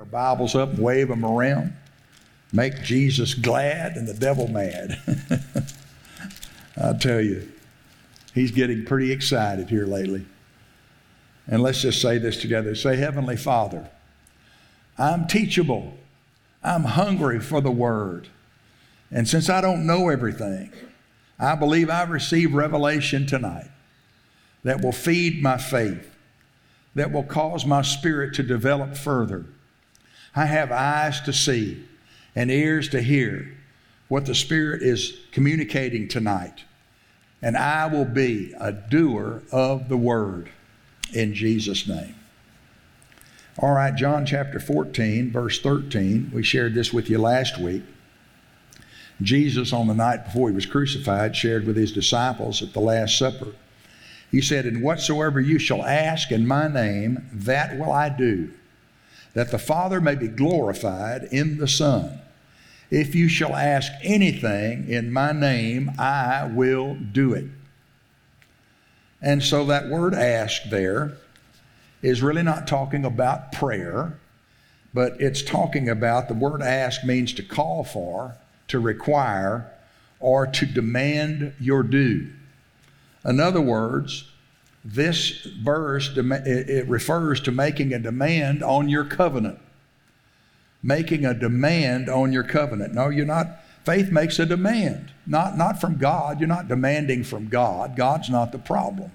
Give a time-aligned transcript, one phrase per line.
[0.00, 1.76] our Bibles up wave them around,
[2.54, 4.98] make Jesus glad and the devil mad.
[6.82, 7.46] I tell you,
[8.32, 10.24] he's getting pretty excited here lately.
[11.46, 13.90] And let's just say this together say, Heavenly Father,
[14.96, 15.92] I'm teachable.
[16.64, 18.28] I'm hungry for the Word.
[19.10, 20.72] And since I don't know everything,
[21.38, 23.68] I believe I've received revelation tonight
[24.64, 26.16] that will feed my faith,
[26.94, 29.44] that will cause my spirit to develop further.
[30.34, 31.84] I have eyes to see
[32.34, 33.56] and ears to hear
[34.08, 36.64] what the Spirit is communicating tonight.
[37.42, 40.50] And I will be a doer of the Word
[41.12, 42.14] in Jesus' name.
[43.58, 46.30] All right, John chapter 14, verse 13.
[46.32, 47.82] We shared this with you last week.
[49.22, 53.18] Jesus, on the night before he was crucified, shared with his disciples at the Last
[53.18, 53.48] Supper.
[54.30, 58.52] He said, And whatsoever you shall ask in my name, that will I do,
[59.34, 62.20] that the Father may be glorified in the Son.
[62.90, 67.46] If you shall ask anything in my name, I will do it.
[69.22, 71.12] And so that word ask there
[72.02, 74.18] is really not talking about prayer,
[74.92, 78.36] but it's talking about the word ask means to call for,
[78.68, 79.70] to require,
[80.18, 82.30] or to demand your due.
[83.24, 84.29] In other words,
[84.84, 89.58] this verse it refers to making a demand on your covenant.
[90.82, 92.94] Making a demand on your covenant.
[92.94, 93.60] No, you're not.
[93.84, 96.40] Faith makes a demand, not, not from God.
[96.40, 97.96] You're not demanding from God.
[97.96, 99.10] God's not the problem.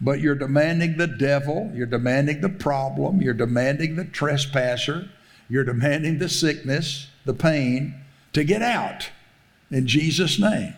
[0.00, 5.08] But you're demanding the devil, you're demanding the problem, you're demanding the trespasser,
[5.48, 7.94] you're demanding the sickness, the pain
[8.32, 9.10] to get out
[9.70, 10.74] in Jesus' name.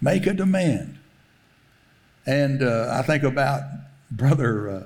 [0.00, 0.98] Make a demand.
[2.26, 3.62] And uh, I think about
[4.10, 4.82] Brother uh,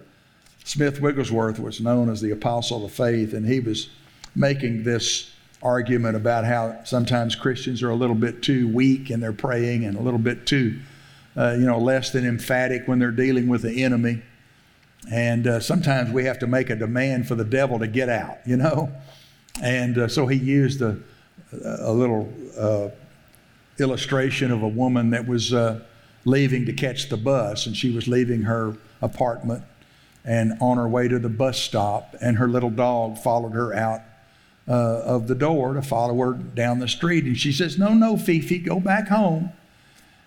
[0.65, 3.89] Smith Wigglesworth, was known as the apostle of faith, and he was
[4.35, 5.33] making this
[5.63, 9.97] argument about how sometimes Christians are a little bit too weak in their praying and
[9.97, 10.79] a little bit too,
[11.37, 14.23] uh, you know, less than emphatic when they're dealing with the enemy.
[15.11, 18.39] And uh, sometimes we have to make a demand for the devil to get out,
[18.47, 18.93] you know.
[19.63, 20.99] And uh, so he used a,
[21.63, 22.89] a little uh,
[23.79, 25.81] illustration of a woman that was uh,
[26.25, 29.65] leaving to catch the bus, and she was leaving her apartment
[30.25, 34.03] and on her way to the bus stop, and her little dog followed her out
[34.69, 37.25] uh, of the door to follow her down the street.
[37.25, 39.53] And she says, No, no, Fifi, go back home.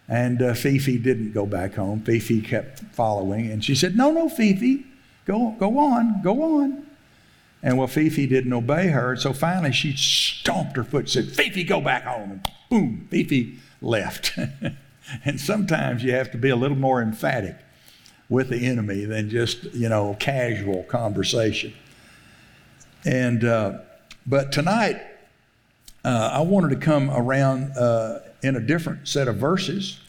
[0.10, 2.02] And uh, Fifi didn't go back home.
[2.02, 3.50] Fifi kept following.
[3.50, 4.86] And she said, No, no, Fifi,
[5.26, 6.86] go, go on, go on.
[7.62, 9.16] And well, Fifi didn't obey her.
[9.16, 12.32] So finally she stomped her foot and said, Fifi, go back home.
[12.32, 14.38] And boom, Fifi left.
[15.26, 17.56] and sometimes you have to be a little more emphatic
[18.30, 21.74] with the enemy than just, you know, casual conversation.
[23.06, 23.80] And, uh,
[24.26, 25.02] but tonight,
[26.06, 30.00] uh, I wanted to come around uh, in a different set of verses.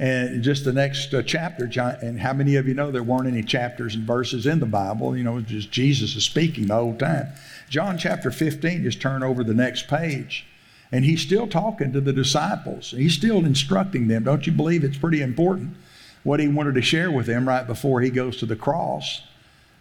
[0.00, 3.26] And just the next uh, chapter, John, and how many of you know there weren't
[3.26, 5.16] any chapters and verses in the Bible?
[5.16, 7.28] You know, just Jesus is speaking the whole time.
[7.68, 10.46] John chapter 15, just turn over the next page.
[10.90, 12.92] And he's still talking to the disciples.
[12.92, 14.24] He's still instructing them.
[14.24, 15.76] Don't you believe it's pretty important
[16.22, 19.22] what he wanted to share with them right before he goes to the cross?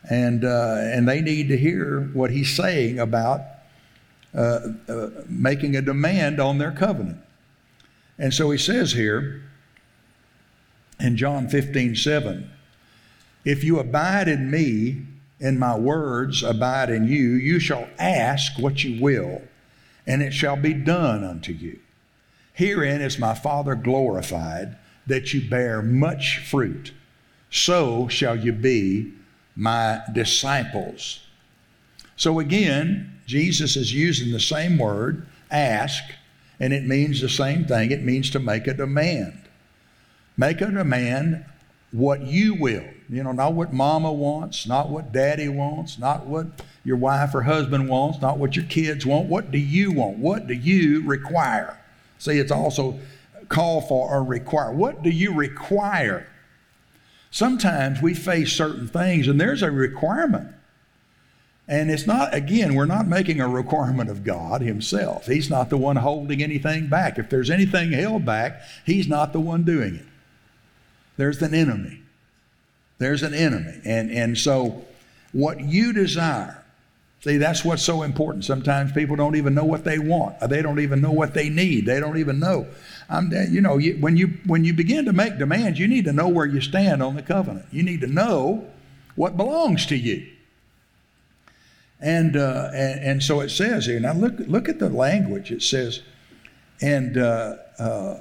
[0.09, 3.41] And, uh, and they need to hear what he's saying about
[4.35, 7.19] uh, uh, making a demand on their covenant.
[8.19, 9.41] And so he says here
[10.99, 12.49] in John 15 7,
[13.45, 15.05] if you abide in me,
[15.39, 19.41] and my words abide in you, you shall ask what you will,
[20.07, 21.79] and it shall be done unto you.
[22.53, 26.91] Herein is my Father glorified, that you bear much fruit.
[27.51, 29.13] So shall you be
[29.55, 31.19] my disciples.
[32.15, 36.03] So again, Jesus is using the same word, ask,
[36.59, 37.91] and it means the same thing.
[37.91, 39.43] It means to make a demand.
[40.35, 41.45] Make a demand
[41.91, 42.87] what you will.
[43.09, 46.47] You know, not what mama wants, not what daddy wants, not what
[46.83, 49.27] your wife or husband wants, not what your kids want.
[49.27, 50.17] What do you want?
[50.17, 51.79] What do you require?
[52.19, 52.99] See, it's also
[53.47, 54.73] call for or require.
[54.73, 56.27] What do you require?
[57.31, 60.49] Sometimes we face certain things and there's a requirement.
[61.69, 65.27] And it's not, again, we're not making a requirement of God Himself.
[65.27, 67.17] He's not the one holding anything back.
[67.17, 70.05] If there's anything held back, He's not the one doing it.
[71.17, 72.03] There's an enemy.
[72.99, 73.79] There's an enemy.
[73.85, 74.85] And, and so,
[75.31, 76.63] what you desire,
[77.21, 78.45] see, that's what's so important.
[78.45, 81.85] Sometimes people don't even know what they want, they don't even know what they need,
[81.85, 82.67] they don't even know.
[83.09, 86.13] I'm, you know, you, when, you, when you begin to make demands, you need to
[86.13, 87.65] know where you stand on the covenant.
[87.71, 88.67] You need to know
[89.15, 90.27] what belongs to you.
[91.99, 93.99] And, uh, and, and so it says here.
[93.99, 95.51] Now look look at the language.
[95.51, 96.01] It says,
[96.81, 98.19] and uh, uh,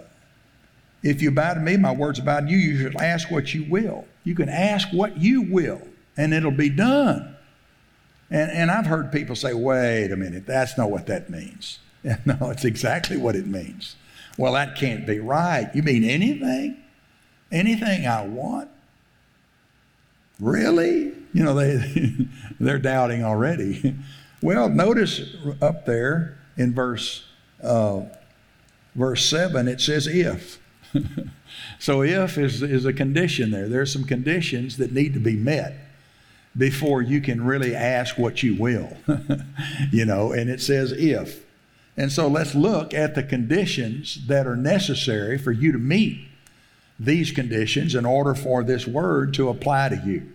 [1.03, 2.57] if you abide in me, my words abide in you.
[2.57, 4.07] You should ask what you will.
[4.27, 5.81] You can ask what you will,
[6.17, 7.37] and it'll be done.
[8.29, 11.79] And, and I've heard people say, wait a minute, that's not what that means.
[12.03, 13.95] no, it's exactly what it means.
[14.37, 15.71] Well, that can't be right.
[15.75, 16.77] You mean anything?
[17.53, 18.69] Anything I want?
[20.41, 21.13] Really?
[21.33, 22.27] You know, they,
[22.61, 23.97] they're doubting already.
[24.43, 27.25] Well, notice up there in verse,
[27.65, 28.03] uh,
[28.95, 30.61] verse 7, it says if.
[31.79, 33.69] So if is, is a condition there.
[33.69, 35.75] There's some conditions that need to be met
[36.57, 38.97] before you can really ask what you will.
[39.93, 41.45] you know, and it says if.
[41.97, 46.27] And so let's look at the conditions that are necessary for you to meet
[46.99, 50.31] these conditions in order for this word to apply to you.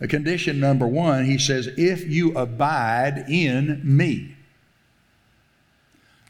[0.00, 4.35] A condition number one, he says, if you abide in me.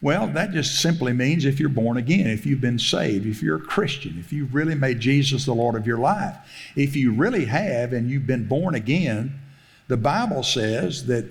[0.03, 3.57] Well, that just simply means if you're born again, if you've been saved, if you're
[3.57, 6.37] a Christian, if you've really made Jesus the Lord of your life.
[6.77, 9.41] If you really have and you've been born again,
[9.89, 11.25] the Bible says that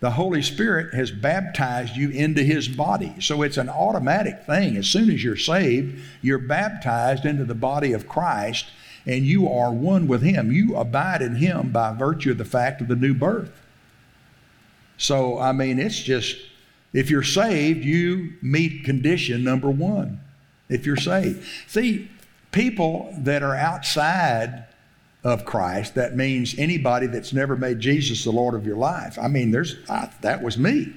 [0.00, 3.14] the Holy Spirit has baptized you into His body.
[3.20, 4.76] So it's an automatic thing.
[4.76, 8.66] As soon as you're saved, you're baptized into the body of Christ
[9.06, 10.52] and you are one with Him.
[10.52, 13.50] You abide in Him by virtue of the fact of the new birth.
[14.98, 16.36] So, I mean, it's just,
[16.92, 20.20] if you're saved, you meet condition number one.
[20.68, 21.46] If you're saved.
[21.66, 22.10] See,
[22.52, 24.66] people that are outside
[25.24, 29.18] of Christ, that means anybody that's never made Jesus the Lord of your life.
[29.18, 30.94] I mean, there's I, that was me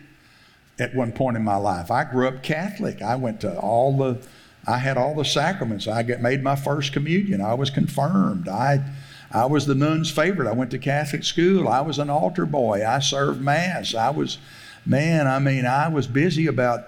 [0.80, 1.92] at one point in my life.
[1.92, 3.02] I grew up Catholic.
[3.02, 4.26] I went to all the
[4.68, 5.88] I had all the sacraments.
[5.88, 7.42] I made my first communion.
[7.42, 8.48] I was confirmed.
[8.48, 8.84] I,
[9.32, 10.48] I was the nun's favorite.
[10.48, 11.68] I went to Catholic school.
[11.68, 12.86] I was an altar boy.
[12.86, 13.96] I served Mass.
[13.96, 14.38] I was,
[14.86, 16.88] man, I mean, I was busy about,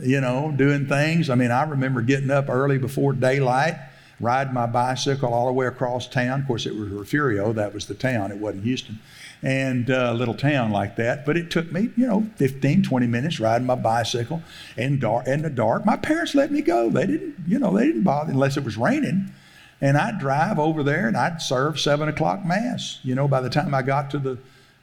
[0.00, 1.30] you know, doing things.
[1.30, 3.76] I mean, I remember getting up early before daylight,
[4.20, 6.40] riding my bicycle all the way across town.
[6.40, 7.52] Of course, it was Refugio.
[7.52, 8.30] That was the town.
[8.30, 8.98] It wasn't Houston
[9.42, 11.24] and a uh, little town like that.
[11.24, 14.42] But it took me, you know, 15, 20 minutes riding my bicycle
[14.76, 15.86] in, dark, in the dark.
[15.86, 16.90] My parents let me go.
[16.90, 19.32] They didn't, you know, they didn't bother unless it was raining.
[19.80, 22.98] And I'd drive over there and I'd serve seven o'clock mass.
[23.04, 24.38] You know, by the time I got to the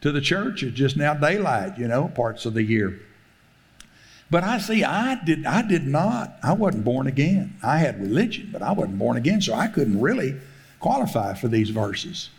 [0.06, 1.80] to the church, it's just now daylight.
[1.80, 3.00] You know, parts of the year.
[4.30, 6.38] But I see, I did, I did not.
[6.44, 7.58] I wasn't born again.
[7.64, 10.36] I had religion, but I wasn't born again, so I couldn't really
[10.80, 12.30] qualify for these verses.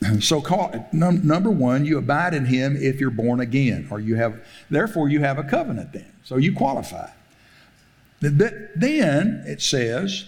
[0.20, 4.16] So, call, num, number one, you abide in Him if you're born again, or you
[4.16, 6.12] have, therefore, you have a covenant then.
[6.24, 7.08] So you qualify.
[8.20, 10.26] Then it says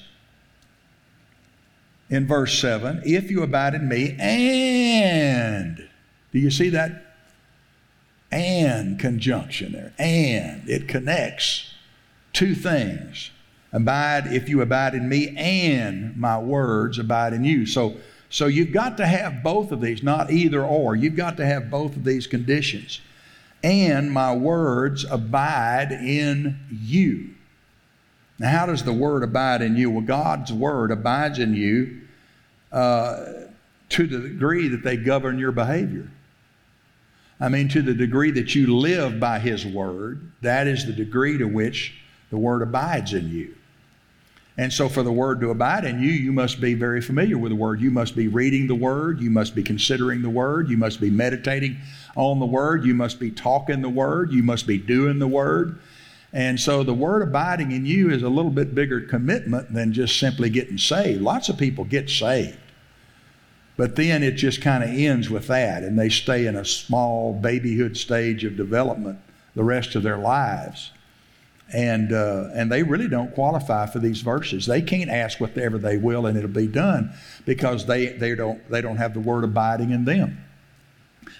[2.08, 5.83] in verse 7 if you abide in me, and,
[6.34, 7.00] do you see that?
[8.30, 9.92] And conjunction there.
[9.98, 11.72] And it connects
[12.32, 13.30] two things.
[13.72, 17.66] Abide if you abide in me, and my words abide in you.
[17.66, 17.96] So,
[18.30, 20.96] so you've got to have both of these, not either or.
[20.96, 23.00] You've got to have both of these conditions.
[23.62, 27.30] And my words abide in you.
[28.40, 29.88] Now, how does the word abide in you?
[29.90, 32.00] Well, God's word abides in you
[32.72, 33.24] uh,
[33.90, 36.10] to the degree that they govern your behavior.
[37.40, 41.38] I mean, to the degree that you live by His word, that is the degree
[41.38, 41.94] to which
[42.30, 43.54] the word abides in you.
[44.56, 47.50] And so, for the word to abide in you, you must be very familiar with
[47.50, 47.80] the word.
[47.80, 49.20] You must be reading the word.
[49.20, 50.70] You must be considering the word.
[50.70, 51.76] You must be meditating
[52.14, 52.84] on the word.
[52.84, 54.32] You must be talking the word.
[54.32, 55.80] You must be doing the word.
[56.32, 60.20] And so, the word abiding in you is a little bit bigger commitment than just
[60.20, 61.20] simply getting saved.
[61.20, 62.56] Lots of people get saved,
[63.76, 67.34] but then it just kind of ends with that, and they stay in a small
[67.34, 69.18] babyhood stage of development
[69.54, 70.90] the rest of their lives
[71.72, 74.66] and uh, and they really don't qualify for these verses.
[74.66, 77.12] They can't ask whatever they will, and it'll be done
[77.46, 80.44] because they they don't they don't have the word abiding in them.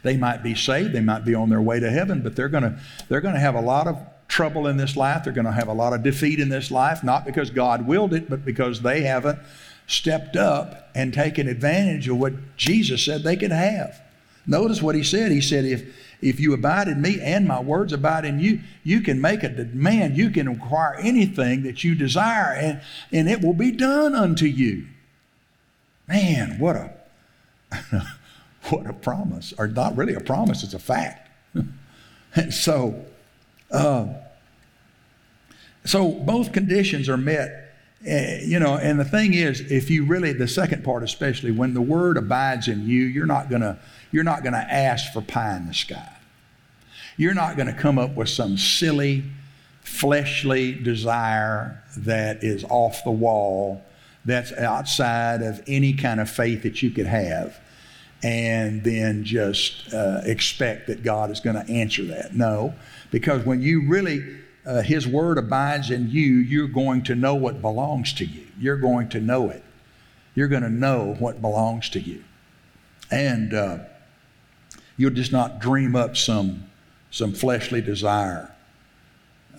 [0.02, 2.78] They might be saved, they might be on their way to heaven, but they're gonna
[3.08, 5.24] they're gonna have a lot of trouble in this life.
[5.24, 8.30] They're gonna have a lot of defeat in this life, not because God willed it,
[8.30, 9.38] but because they haven't
[9.86, 14.00] stepped up and taken advantage of what Jesus said they could have.
[14.46, 15.32] Notice what he said.
[15.32, 19.02] He said, if if you abide in me and my words abide in you, you
[19.02, 20.16] can make a demand.
[20.16, 22.80] You can inquire anything that you desire, and,
[23.12, 24.86] and it will be done unto you.
[26.08, 26.94] Man, what a
[28.70, 29.52] what a promise.
[29.58, 31.28] Or not really a promise, it's a fact.
[32.34, 33.04] and so
[33.70, 34.06] uh,
[35.84, 37.63] so both conditions are met
[38.06, 41.72] uh, you know, and the thing is, if you really, the second part especially, when
[41.72, 43.78] the word abides in you, you're not gonna,
[44.12, 46.10] you're not to ask for pie in the sky.
[47.16, 49.24] You're not to come up with some silly,
[49.80, 53.82] fleshly desire that is off the wall,
[54.24, 57.58] that's outside of any kind of faith that you could have,
[58.22, 62.34] and then just uh, expect that God is to answer that.
[62.34, 62.74] No,
[63.10, 64.24] because when you really,
[64.66, 68.46] uh, His Word abides in you, you're going to know what belongs to you.
[68.58, 69.62] You're going to know it.
[70.34, 72.24] You're going to know what belongs to you.
[73.10, 73.78] And uh,
[74.96, 76.70] you'll just not dream up some
[77.10, 78.53] some fleshly desire.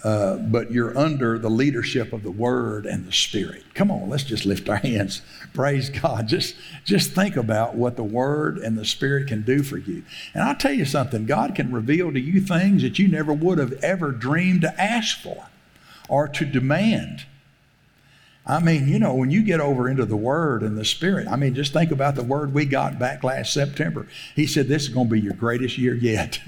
[0.06, 3.64] Uh, but you're under the leadership of the Word and the Spirit.
[3.74, 5.24] Come on, let's just lift our hands.
[5.52, 6.28] Praise God.
[6.28, 10.04] Just, just think about what the Word and the Spirit can do for you.
[10.36, 13.58] And I'll tell you something God can reveal to you things that you never would
[13.58, 15.48] have ever dreamed to ask for
[16.08, 17.26] or to demand.
[18.48, 21.36] I mean, you know, when you get over into the Word and the Spirit, I
[21.36, 24.08] mean, just think about the word we got back last September.
[24.36, 26.40] He said, This is going to be your greatest year yet.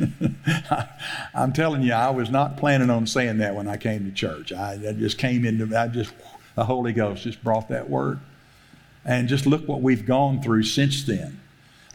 [1.33, 4.53] I'm telling you, I was not planning on saying that when I came to church.
[4.53, 6.13] I, I just came into, I just,
[6.53, 8.19] the Holy Ghost just brought that word.
[9.03, 11.39] And just look what we've gone through since then.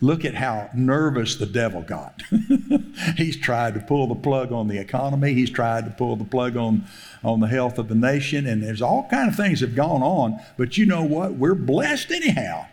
[0.02, 2.22] Look at how nervous the devil got.
[3.16, 5.32] He's tried to pull the plug on the economy.
[5.32, 6.84] He's tried to pull the plug on,
[7.22, 8.44] on the health of the nation.
[8.44, 10.40] And there's all kind of things have gone on.
[10.56, 11.34] But you know what?
[11.34, 12.66] We're blessed anyhow.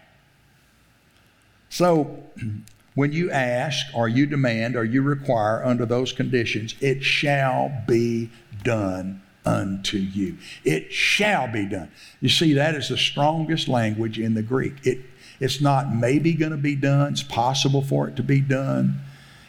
[1.69, 2.24] So
[2.95, 8.31] when you ask or you demand or you require under those conditions, it shall be
[8.63, 10.38] done unto you.
[10.63, 11.91] It shall be done.
[12.21, 14.74] You see, that is the strongest language in the Greek.
[14.83, 15.01] It
[15.39, 19.01] it's not maybe going to be done, it's possible for it to be done.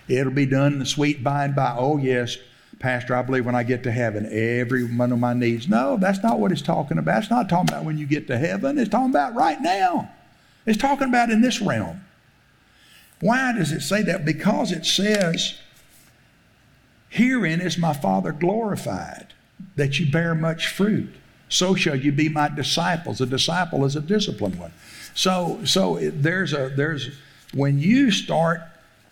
[0.08, 1.74] It'll be done in the sweet by and by.
[1.76, 2.36] Oh, yes,
[2.80, 5.68] Pastor, I believe when I get to heaven, every one of my needs.
[5.68, 7.22] No, that's not what it's talking about.
[7.22, 10.10] It's not talking about when you get to heaven, it's talking about right now.
[10.66, 12.04] It's talking about in this realm.
[13.20, 14.24] Why does it say that?
[14.24, 15.58] Because it says,
[17.10, 19.34] Herein is my Father glorified,
[19.76, 21.12] that you bear much fruit.
[21.48, 23.20] So shall you be my disciples.
[23.20, 24.72] A disciple is a disciplined one.
[25.14, 27.10] So, so there's a there's
[27.52, 28.62] when you start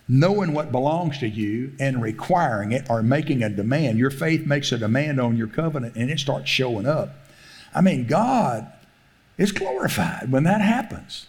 [0.08, 4.72] knowing what belongs to you and requiring it or making a demand, your faith makes
[4.72, 7.10] a demand on your covenant and it starts showing up.
[7.74, 8.72] I mean, God
[9.36, 11.26] is glorified when that happens.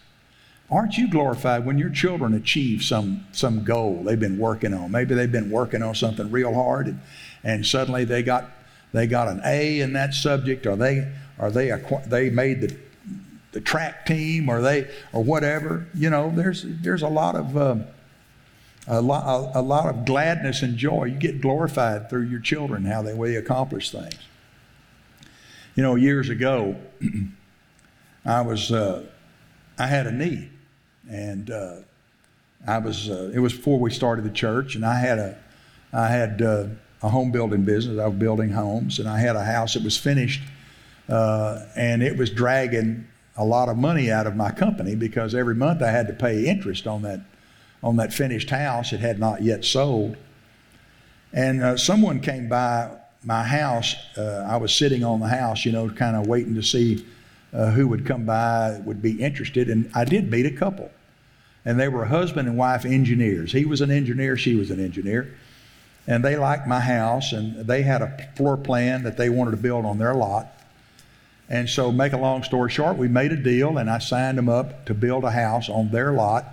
[0.72, 4.92] Aren't you glorified when your children achieve some some goal they've been working on?
[4.92, 7.02] Maybe they've been working on something real hard and,
[7.44, 8.50] and suddenly they got
[8.94, 11.72] they got an A in that subject or they or they
[12.08, 12.78] they made the
[13.52, 15.88] the track team or they or whatever.
[15.94, 17.86] You know, there's there's a lot of um,
[18.88, 19.24] a lot
[19.56, 21.06] a, a, lot of gladness and joy.
[21.06, 24.18] You get glorified through your children how they way accomplish things.
[25.76, 26.76] You know, years ago,
[28.26, 29.06] I was uh,
[29.78, 30.50] I had a need,
[31.10, 31.76] and uh,
[32.68, 35.38] I was uh, it was before we started the church, and I had a
[35.94, 36.66] I had uh,
[37.02, 38.00] a home building business.
[38.00, 40.42] I was building homes, and I had a house that was finished,
[41.08, 43.08] uh, and it was dragging
[43.40, 46.46] a lot of money out of my company because every month I had to pay
[46.46, 47.22] interest on that
[47.82, 48.92] on that finished house.
[48.92, 50.18] It had not yet sold.
[51.32, 52.92] And uh, someone came by
[53.24, 53.96] my house.
[54.18, 57.06] Uh, I was sitting on the house, you know, kind of waiting to see
[57.54, 59.70] uh, who would come by, would be interested.
[59.70, 60.92] And I did meet a couple.
[61.64, 63.54] And they were husband and wife engineers.
[63.54, 65.34] He was an engineer, she was an engineer.
[66.06, 69.58] And they liked my house, and they had a floor plan that they wanted to
[69.58, 70.59] build on their lot.
[71.50, 74.50] And so, make a long story short, we made a deal and I signed them
[74.50, 76.46] up to build a house on their lot.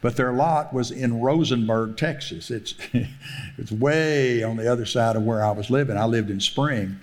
[0.00, 2.50] But their lot was in Rosenberg, Texas.
[2.50, 2.74] It's,
[3.56, 5.96] it's way on the other side of where I was living.
[5.96, 6.98] I lived in Spring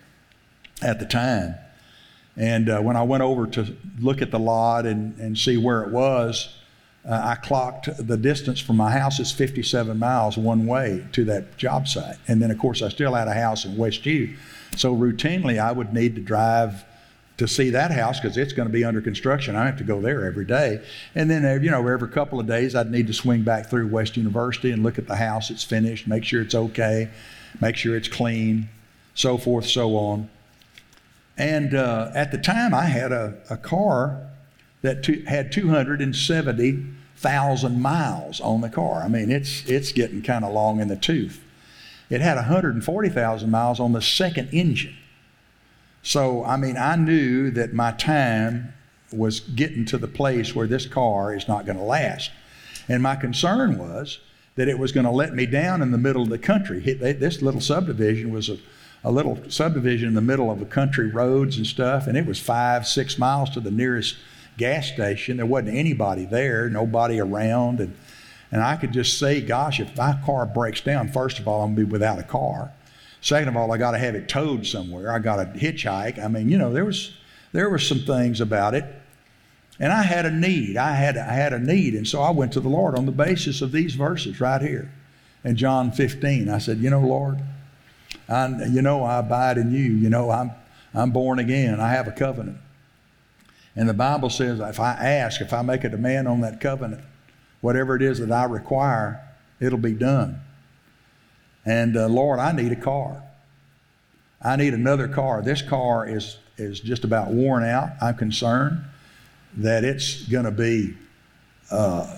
[0.81, 1.55] at the time.
[2.35, 5.81] And uh, when I went over to look at the lot and, and see where
[5.83, 6.57] it was,
[7.07, 11.57] uh, I clocked the distance from my house is 57 miles one way to that
[11.57, 12.17] job site.
[12.27, 14.35] And then, of course, I still had a house in West U.
[14.75, 16.83] So routinely, I would need to drive
[17.39, 19.55] to see that house because it's going to be under construction.
[19.55, 20.85] I have to go there every day.
[21.15, 23.87] And then, uh, you know, every couple of days, I'd need to swing back through
[23.87, 25.49] West University and look at the house.
[25.49, 27.09] It's finished, make sure it's okay,
[27.59, 28.69] make sure it's clean,
[29.15, 30.29] so forth, so on.
[31.37, 34.27] And uh, at the time, I had a, a car
[34.81, 39.01] that had 270,000 miles on the car.
[39.01, 41.41] I mean, it's, it's getting kind of long in the tooth.
[42.09, 44.97] It had 140,000 miles on the second engine.
[46.01, 48.73] So, I mean, I knew that my time
[49.11, 52.31] was getting to the place where this car is not going to last.
[52.87, 54.19] And my concern was
[54.55, 56.79] that it was going to let me down in the middle of the country.
[56.79, 58.57] This little subdivision was a,
[59.03, 62.39] a little subdivision in the middle of the country roads and stuff, and it was
[62.39, 64.17] five, six miles to the nearest
[64.57, 65.37] gas station.
[65.37, 67.95] There wasn't anybody there, nobody around, and
[68.51, 71.75] And I could just say, gosh, if my car breaks down, first of all, I'm
[71.75, 72.71] to be without a car.
[73.21, 75.11] Second of all, I got to have it towed somewhere.
[75.11, 76.23] I got to hitchhike.
[76.23, 77.13] I mean, you know, there was
[77.51, 78.85] there were some things about it.
[79.79, 80.77] And I had a need.
[80.77, 83.11] I had I had a need, and so I went to the Lord on the
[83.11, 84.91] basis of these verses right here
[85.43, 86.49] in John 15.
[86.49, 87.39] I said, you know, Lord,
[88.27, 89.93] I, you know I abide in you.
[89.93, 90.51] You know I'm
[90.93, 91.79] I'm born again.
[91.79, 92.57] I have a covenant.
[93.75, 97.01] And the Bible says if I ask, if I make a demand on that covenant,
[97.61, 99.25] whatever it is that I require,
[99.59, 100.41] it'll be done.
[101.69, 103.21] And uh, Lord, I need a car.
[104.41, 105.43] I need another car.
[105.43, 107.89] This car is, is just about worn out.
[108.01, 108.83] I'm concerned
[109.57, 110.97] that it's going to be,
[111.69, 112.17] uh,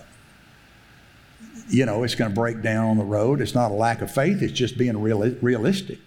[1.68, 3.42] you know, it's going to break down on the road.
[3.42, 6.00] It's not a lack of faith, it's just being real, realistic.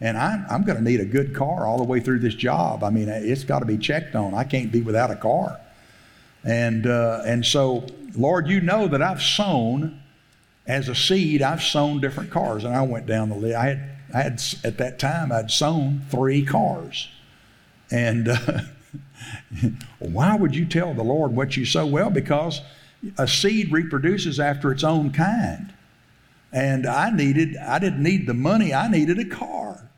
[0.00, 2.82] And I'm, I'm going to need a good car all the way through this job.
[2.82, 4.34] I mean, it's got to be checked on.
[4.34, 5.60] I can't be without a car.
[6.42, 9.99] And, uh, and so, Lord, you know that I've sown
[10.66, 12.64] as a seed, I've sown different cars.
[12.64, 13.56] And I went down the list.
[13.56, 17.08] I had, I had at that time, I'd sown three cars.
[17.90, 18.60] And uh,
[19.98, 21.86] why would you tell the Lord what you sow?
[21.86, 22.60] Well, because
[23.18, 25.72] a seed reproduces after its own kind.
[26.52, 29.88] And I needed, I didn't need the money, I needed a car.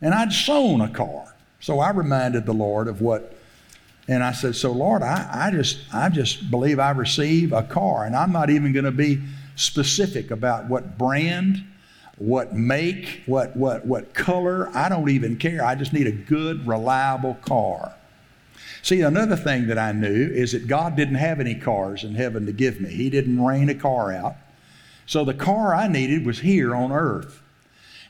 [0.00, 1.34] And I'd sown a car.
[1.60, 3.36] So I reminded the Lord of what
[4.10, 8.04] and I said, So Lord, I, I just I just believe I receive a car.
[8.04, 9.20] And I'm not even going to be
[9.60, 11.64] specific about what brand,
[12.18, 14.70] what make, what what what color.
[14.74, 15.64] I don't even care.
[15.64, 17.94] I just need a good, reliable car.
[18.82, 22.46] See, another thing that I knew is that God didn't have any cars in heaven
[22.46, 22.90] to give me.
[22.90, 24.36] He didn't rain a car out.
[25.06, 27.42] So the car I needed was here on earth.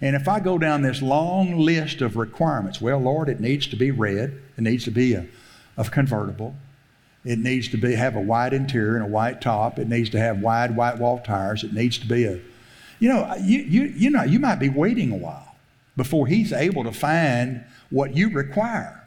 [0.00, 3.76] And if I go down this long list of requirements, well, Lord, it needs to
[3.76, 4.40] be red.
[4.56, 5.26] It needs to be a
[5.76, 6.54] of convertible.
[7.24, 9.78] It needs to be have a white interior and a white top.
[9.78, 11.64] It needs to have wide white wall tires.
[11.64, 12.40] It needs to be a,
[12.98, 15.56] you know, you you you know you might be waiting a while
[15.96, 19.06] before he's able to find what you require,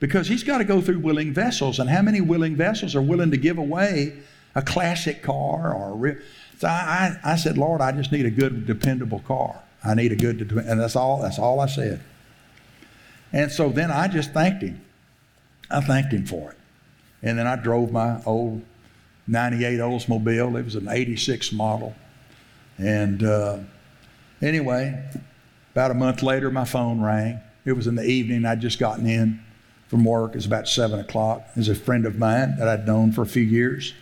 [0.00, 1.78] because he's got to go through willing vessels.
[1.78, 4.18] And how many willing vessels are willing to give away
[4.54, 5.92] a classic car or?
[5.92, 6.16] A re-
[6.58, 9.62] so I, I said, Lord, I just need a good, dependable car.
[9.84, 11.22] I need a good, and that's all.
[11.22, 12.00] That's all I said.
[13.32, 14.80] And so then I just thanked him.
[15.70, 16.58] I thanked him for it.
[17.22, 18.62] And then I drove my old
[19.26, 20.58] 98 Oldsmobile.
[20.58, 21.94] It was an 86 model.
[22.78, 23.58] And uh,
[24.42, 25.02] anyway,
[25.72, 27.40] about a month later, my phone rang.
[27.64, 28.44] It was in the evening.
[28.44, 29.40] I'd just gotten in
[29.88, 30.32] from work.
[30.32, 31.44] It was about 7 o'clock.
[31.56, 33.94] Was a friend of mine that I'd known for a few years.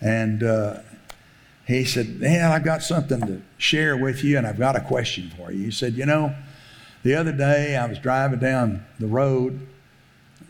[0.00, 0.78] And uh,
[1.66, 5.30] he said, Man, I've got something to share with you, and I've got a question
[5.36, 5.64] for you.
[5.64, 6.34] He said, You know,
[7.02, 9.66] the other day I was driving down the road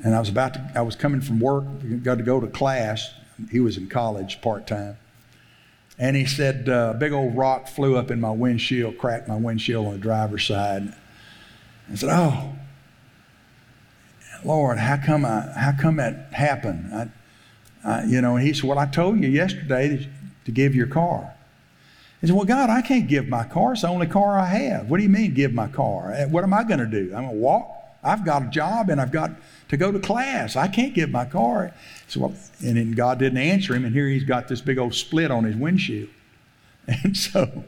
[0.03, 1.65] and I was about to, I was coming from work,
[2.03, 3.11] got to go to class.
[3.51, 4.97] He was in college part time.
[5.99, 9.37] And he said, uh, a big old rock flew up in my windshield, cracked my
[9.37, 10.93] windshield on the driver's side.
[11.91, 12.53] I said, oh,
[14.45, 16.93] Lord, how come I, how come that happened?
[16.93, 17.09] I,
[17.85, 20.09] I, you know, and he said, well, I told you yesterday
[20.45, 21.33] to give your car.
[22.21, 23.73] He said, well, God, I can't give my car.
[23.73, 24.91] It's the only car I have.
[24.91, 26.13] What do you mean give my car?
[26.29, 27.15] What am I going to do?
[27.15, 27.84] I'm going to walk?
[28.05, 29.33] I've got a job and I've got
[29.69, 30.57] to go to class.
[30.57, 31.73] I can't give my car.
[32.09, 35.31] So, and then God didn't answer him, and here he's got this big old split
[35.31, 36.09] on his windshield.
[36.87, 37.65] And so,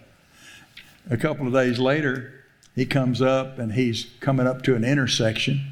[1.08, 2.34] a couple of days later,
[2.74, 5.62] he comes up and he's coming up to an intersection,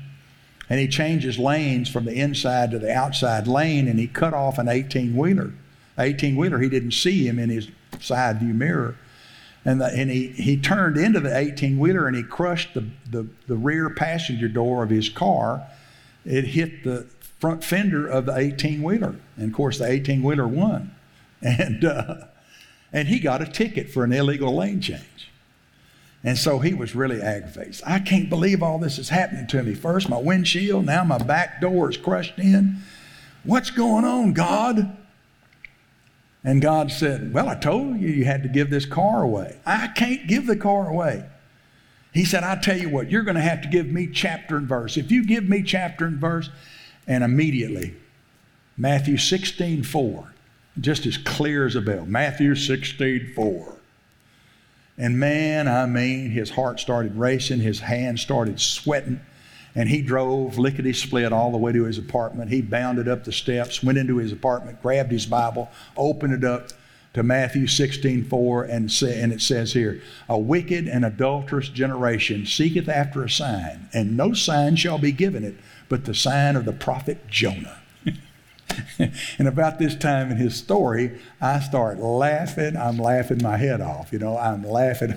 [0.71, 4.57] and he changes lanes from the inside to the outside lane, and he cut off
[4.57, 5.53] an 18 wheeler.
[5.99, 7.69] 18 wheeler, he didn't see him in his
[8.01, 8.97] side view mirror.
[9.65, 13.27] And, the, and he, he turned into the 18 wheeler and he crushed the, the,
[13.47, 15.67] the rear passenger door of his car.
[16.25, 17.07] It hit the
[17.39, 19.17] front fender of the 18 wheeler.
[19.37, 20.95] And of course, the 18 wheeler won.
[21.47, 22.15] And, uh,
[22.91, 25.31] and he got a ticket for an illegal lane change.
[26.23, 27.83] And so he was really aggravated.
[27.85, 29.75] I can't believe all this is happening to me.
[29.75, 32.79] First, my windshield, now my back door is crushed in.
[33.43, 34.97] What's going on, God?
[36.45, 39.57] And God said, Well, I told you you had to give this car away.
[39.65, 41.25] I can't give the car away.
[42.13, 44.69] He said, I tell you what, you're going to have to give me chapter and
[44.69, 44.97] verse.
[44.97, 46.49] If you give me chapter and verse,
[47.09, 47.95] and immediately,
[48.77, 50.33] Matthew 16, 4,
[50.81, 52.07] just as clear as a bell.
[52.07, 53.73] Matthew 16, 4.
[54.97, 59.21] And man, I mean, his heart started racing, his hands started sweating.
[59.75, 62.51] And he drove lickety split all the way to his apartment.
[62.51, 66.69] He bounded up the steps, went into his apartment, grabbed his Bible, opened it up
[67.15, 72.47] to Matthew 16 4, and, say, and it says here, A wicked and adulterous generation
[72.47, 75.57] seeketh after a sign, and no sign shall be given it
[75.89, 77.81] but the sign of the prophet Jonah.
[79.39, 82.77] and about this time in his story, I start laughing.
[82.77, 84.13] I'm laughing my head off.
[84.13, 85.11] You know, I'm laughing.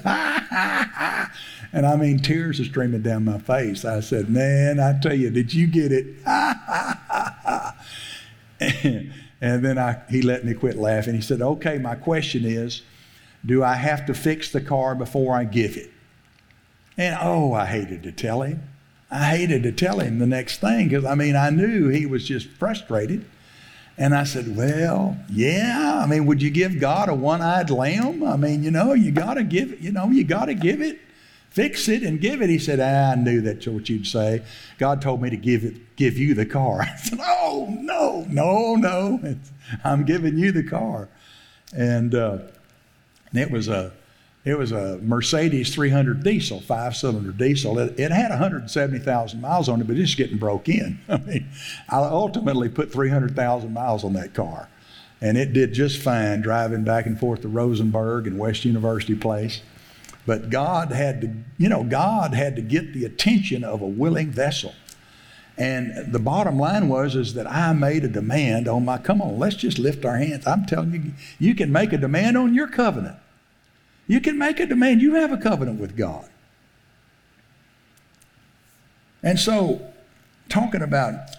[1.74, 3.86] and I mean, tears are streaming down my face.
[3.86, 6.08] I said, Man, I tell you, did you get it?
[9.42, 11.16] and then I, he let me quit laughing.
[11.16, 12.82] He said, Okay, my question is,
[13.46, 15.92] do I have to fix the car before I give it?
[16.98, 18.64] And oh, I hated to tell him.
[19.10, 22.28] I hated to tell him the next thing because I mean, I knew he was
[22.28, 23.26] just frustrated.
[23.98, 26.02] And I said, Well, yeah.
[26.04, 28.24] I mean, would you give God a one eyed lamb?
[28.24, 30.82] I mean, you know, you got to give it, you know, you got to give
[30.82, 31.00] it,
[31.50, 32.50] fix it and give it.
[32.50, 34.44] He said, ah, I knew that's what you'd say.
[34.78, 36.82] God told me to give it, give you the car.
[36.82, 39.20] I said, Oh, no, no, no.
[39.24, 39.52] It's,
[39.84, 41.10] I'm giving you the car.
[41.76, 42.40] And uh,
[43.34, 43.92] it was a,
[44.48, 47.80] it was a Mercedes 300 diesel, five cylinder diesel.
[47.80, 51.00] It, it had 170,000 miles on it, but it's getting broke in.
[51.10, 51.50] I mean,
[51.90, 54.70] I ultimately put 300,000 miles on that car.
[55.20, 59.62] And it did just fine driving back and forth to Rosenberg and West University Place.
[60.28, 64.30] But God had to, you know, God had to get the attention of a willing
[64.30, 64.74] vessel.
[65.58, 69.40] And the bottom line was is that I made a demand on my, come on,
[69.40, 70.46] let's just lift our hands.
[70.46, 73.18] I'm telling you, you can make a demand on your covenant.
[74.08, 75.02] You can make a demand.
[75.02, 76.28] You have a covenant with God.
[79.22, 79.82] And so,
[80.48, 81.36] talking about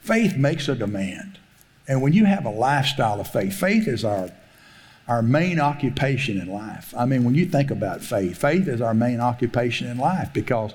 [0.00, 1.38] faith makes a demand.
[1.88, 4.30] And when you have a lifestyle of faith, faith is our,
[5.08, 6.94] our main occupation in life.
[6.96, 10.72] I mean, when you think about faith, faith is our main occupation in life because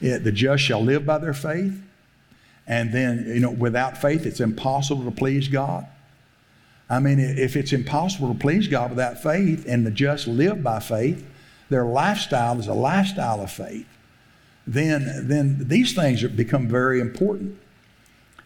[0.00, 1.80] it, the just shall live by their faith.
[2.66, 5.86] And then, you know, without faith, it's impossible to please God.
[6.90, 10.80] I mean, if it's impossible to please God without faith and the just live by
[10.80, 11.26] faith,
[11.70, 13.86] their lifestyle is a lifestyle of faith,
[14.66, 17.58] then, then these things become very important.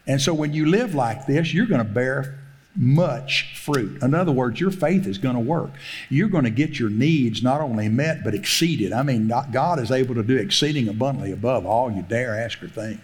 [0.07, 2.39] And so when you live like this, you're going to bear
[2.77, 4.03] much fruit.
[4.03, 5.71] In other words, your faith is going to work.
[6.09, 8.93] You're going to get your needs not only met, but exceeded.
[8.93, 12.69] I mean, God is able to do exceeding abundantly above all you dare ask or
[12.69, 13.01] think.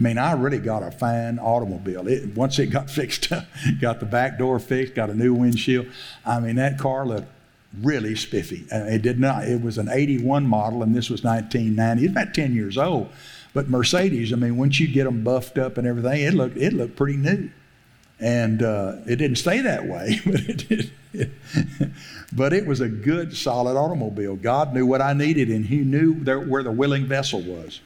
[0.00, 2.08] I mean, I really got a fine automobile.
[2.08, 3.44] It, once it got fixed up,
[3.80, 5.86] got the back door fixed, got a new windshield.
[6.24, 7.28] I mean, that car looked
[7.82, 8.64] really spiffy.
[8.70, 9.44] It did not.
[9.44, 12.04] It was an 81 model, and this was 1990.
[12.04, 13.10] It's about 10 years old.
[13.52, 16.72] But Mercedes, I mean, once you get them buffed up and everything, it looked it
[16.72, 17.50] looked pretty new.
[18.18, 21.32] And uh, it didn't stay that way, but it did.
[22.32, 24.36] but it was a good, solid automobile.
[24.36, 27.80] God knew what I needed, and He knew there, where the willing vessel was.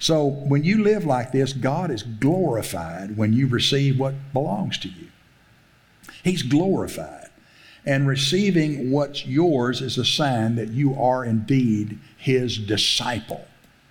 [0.00, 4.88] So when you live like this, God is glorified when you receive what belongs to
[4.88, 5.08] you.
[6.24, 7.28] He's glorified.
[7.84, 13.46] And receiving what's yours is a sign that you are indeed His disciple.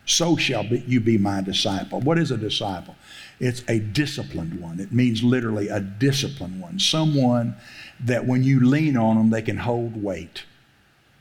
[0.05, 2.01] So shall be, you be my disciple.
[2.01, 2.95] What is a disciple?
[3.39, 4.79] It's a disciplined one.
[4.79, 6.79] It means literally a disciplined one.
[6.79, 7.55] Someone
[7.99, 10.43] that when you lean on them, they can hold weight.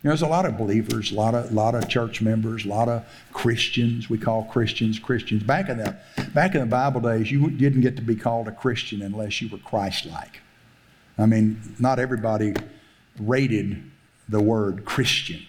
[0.02, 2.68] You know, there's a lot of believers, a lot of, lot of church members, a
[2.68, 4.08] lot of Christians.
[4.08, 5.42] We call Christians Christians.
[5.42, 5.96] Back in the,
[6.34, 9.48] back in the Bible days, you didn't get to be called a Christian unless you
[9.48, 10.40] were Christ-like.
[11.18, 12.54] I mean, not everybody
[13.18, 13.82] rated
[14.28, 15.40] the word Christian.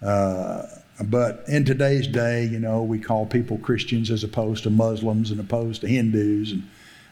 [0.00, 0.66] Uh,
[1.04, 5.40] but in today's day, you know, we call people Christians as opposed to Muslims and
[5.40, 6.62] opposed to Hindus, and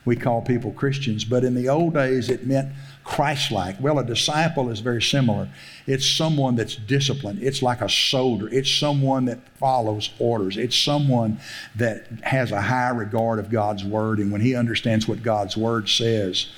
[0.04, 1.24] we call people Christians.
[1.24, 2.72] But in the old days, it meant
[3.04, 3.80] Christ like.
[3.80, 5.48] Well, a disciple is very similar.
[5.86, 7.42] It's someone that's disciplined.
[7.42, 8.48] It's like a soldier.
[8.48, 10.56] It's someone that follows orders.
[10.56, 11.40] It's someone
[11.76, 14.18] that has a high regard of God's word.
[14.18, 16.48] And when he understands what God's word says,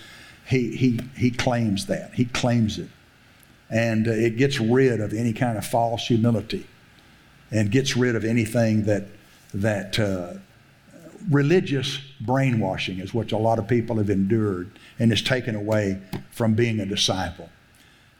[0.46, 2.14] he, he, he claims that.
[2.14, 2.88] He claims it.
[3.70, 6.66] And uh, it gets rid of any kind of false humility
[7.52, 9.06] and gets rid of anything that,
[9.54, 10.34] that uh,
[11.30, 16.54] religious brainwashing is what a lot of people have endured and is taken away from
[16.54, 17.48] being a disciple.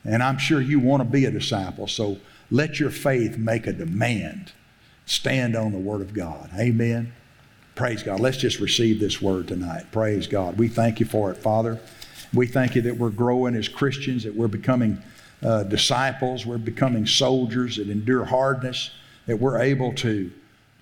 [0.04, 2.18] And I'm sure you want to be a disciple, so
[2.50, 4.52] let your faith make a demand.
[5.04, 6.50] Stand on the Word of God.
[6.56, 7.12] Amen.
[7.74, 8.20] Praise God.
[8.20, 9.86] Let's just receive this word tonight.
[9.90, 10.58] Praise God.
[10.58, 11.80] We thank you for it, Father.
[12.32, 15.02] We thank you that we're growing as Christians, that we're becoming
[15.42, 18.90] uh, disciples, we're becoming soldiers that endure hardness,
[19.26, 20.30] that we're able to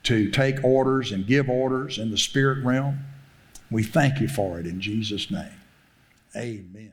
[0.09, 2.99] to take orders and give orders in the spirit realm.
[3.71, 5.53] We thank you for it in Jesus' name.
[6.35, 6.93] Amen.